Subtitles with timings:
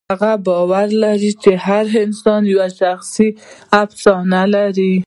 [0.09, 3.27] هغه باور لري چې هر انسان یوه شخصي
[3.83, 4.93] افسانه لري.